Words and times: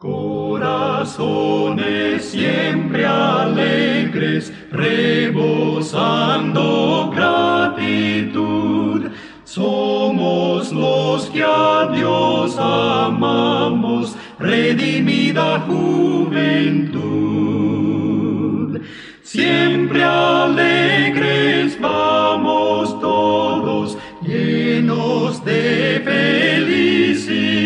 Corazones 0.00 1.04
siempre 2.24 3.04
alegres, 3.04 4.50
rebosando 4.72 5.82
gratitud, 7.14 9.10
somos 9.44 10.72
los 10.72 11.28
que 11.28 11.42
a 11.42 11.90
Dios 11.94 12.56
amamos, 12.58 14.16
redimida 14.38 15.60
juventud. 15.68 17.10
Siempre 19.22 20.02
alegres 20.02 21.78
vamos 21.78 22.98
todos, 23.02 23.98
llenos 24.22 25.44
de 25.44 26.00
felicidad 26.02 27.60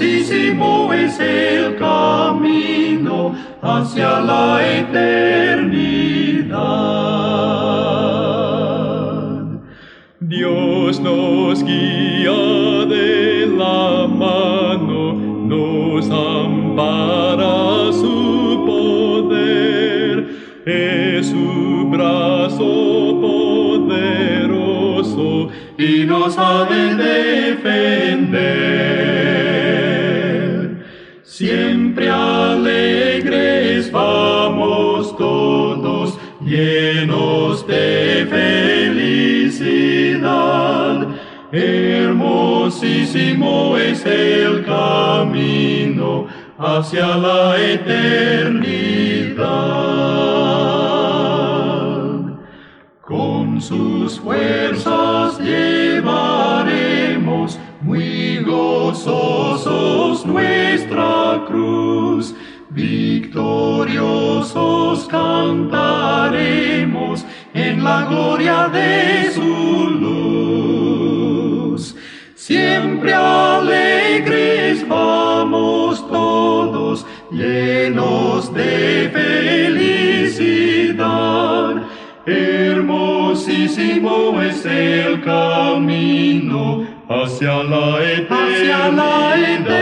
Hermosísimo 0.00 0.92
es 0.92 1.18
el 1.18 1.74
camino 1.74 3.34
hacia 3.60 4.20
la 4.20 4.60
eternidad. 4.78 6.54
Dios 10.20 11.00
nos 11.00 11.64
guía 11.64 12.30
de 12.86 13.48
la 13.58 14.06
mano, 14.06 15.14
nos 15.14 16.08
ampara 16.08 17.92
su 17.92 18.62
poder, 18.64 20.28
es 20.64 21.26
su 21.26 21.88
brazo 21.90 23.18
poderoso 23.90 25.48
y 25.76 26.04
nos 26.04 26.38
ha 26.38 26.66
de 26.66 26.94
defender. 26.94 29.27
Llenos 36.48 37.66
de 37.66 38.26
felicidad. 39.50 41.08
Hermosísimo 41.52 43.76
es 43.76 44.06
el 44.06 44.64
camino 44.64 46.26
hacia 46.58 47.16
la 47.16 47.60
eternidad. 47.60 49.38
Con 53.02 53.60
sus 53.60 54.20
fuerzas 54.20 55.40
llevaremos 55.40 57.58
muy 57.80 58.38
gozosos 58.44 60.24
nuestra 60.26 61.42
cruz. 61.46 62.34
Victoriosos 62.70 65.08
cantaremos 65.08 65.87
la 67.88 67.98
gloria 68.10 68.58
de 68.78 69.30
su 69.36 69.52
luz. 70.04 71.82
Siempre 72.34 73.10
alegres 73.14 74.76
vamos 74.86 76.06
todos, 76.08 77.06
llenos 77.30 78.52
de 78.52 79.10
felicidad. 80.38 80.92
Hermosísimo 82.26 84.14
es 84.42 84.58
el 84.66 85.22
camino 85.22 86.62
hacia 87.08 87.54
la 87.72 87.86
eternidad. 88.18 89.77